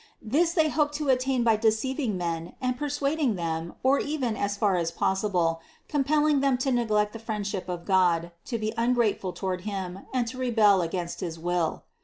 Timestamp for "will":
11.37-11.83